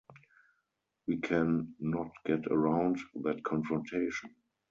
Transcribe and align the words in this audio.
We 1.05 1.17
can 1.17 1.75
not 1.79 2.09
get 2.25 2.47
around 2.47 2.97
that 3.21 3.43
confrontation. 3.43 4.31